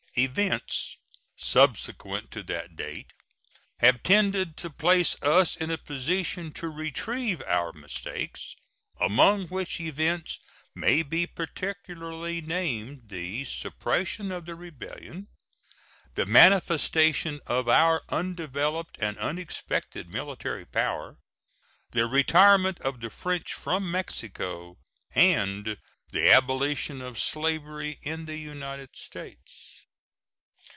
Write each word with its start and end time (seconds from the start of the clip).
Events 0.17 0.97
subsequent 1.37 2.31
to 2.31 2.43
that 2.43 2.75
date 2.75 3.13
have 3.79 4.03
tended 4.03 4.57
to 4.57 4.69
place 4.69 5.15
us 5.21 5.55
in 5.55 5.71
a 5.71 5.77
position 5.77 6.51
to 6.51 6.67
retrieve 6.67 7.41
our 7.47 7.71
mistakes, 7.71 8.53
among 8.99 9.47
which 9.47 9.79
events 9.79 10.39
may 10.75 11.01
be 11.01 11.25
particularly 11.25 12.41
named 12.41 13.03
the 13.07 13.45
suppression 13.45 14.33
of 14.33 14.45
the 14.45 14.53
rebellion, 14.55 15.29
the 16.15 16.25
manifestation 16.25 17.39
of 17.47 17.69
our 17.69 18.03
undeveloped 18.09 18.97
and 18.99 19.17
unexpected 19.17 20.09
military 20.09 20.65
power, 20.65 21.19
the 21.91 22.05
retirement 22.05 22.81
of 22.81 22.99
the 22.99 23.09
French 23.09 23.53
from 23.53 23.89
Mexico, 23.89 24.77
and 25.15 25.77
the 26.11 26.29
abolition 26.29 26.99
of 26.99 27.17
slavery 27.17 27.97
in 28.01 28.25
the 28.25 28.35
United 28.37 28.89
States. 28.93 29.77